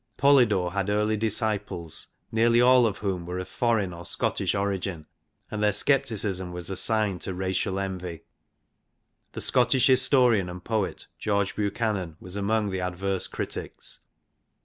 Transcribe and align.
Polydore 0.17 0.71
had 0.73 0.89
early 0.89 1.15
disciples, 1.15 2.07
nearly 2.31 2.59
all 2.59 2.87
of 2.87 2.97
whom 2.97 3.23
were 3.27 3.37
of 3.37 3.47
foreign 3.47 3.93
or 3.93 4.03
Scottish 4.03 4.55
origin, 4.55 5.05
and 5.51 5.61
their 5.61 5.71
scepticism 5.71 6.51
was 6.51 6.71
assigned 6.71 7.21
to 7.21 7.35
racial 7.35 7.77
envy. 7.79 8.23
The 9.33 9.41
Scottish 9.41 9.85
historian 9.85 10.49
and 10.49 10.63
poet 10.63 11.05
George 11.19 11.55
Buchanan 11.55 12.17
was 12.19 12.35
among 12.35 12.71
the 12.71 12.81
adverse 12.81 13.27
critics. 13.27 13.99